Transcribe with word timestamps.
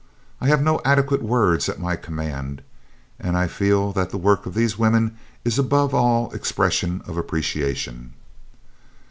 I 0.41 0.47
have 0.47 0.63
no 0.63 0.81
adequate 0.83 1.21
words 1.21 1.69
at 1.69 1.79
my 1.79 1.95
command, 1.95 2.63
and 3.19 3.37
I 3.37 3.45
feel 3.45 3.91
that 3.91 4.09
the 4.09 4.17
work 4.17 4.47
of 4.47 4.55
these 4.55 4.75
women 4.75 5.15
is 5.45 5.59
above 5.59 5.93
all 5.93 6.31
expression 6.31 7.03
of 7.05 7.17
appreciation." 7.17 8.13